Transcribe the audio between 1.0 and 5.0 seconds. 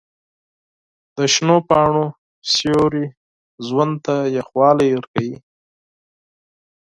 د شنو پاڼو سیوري ژوند ته یخوالی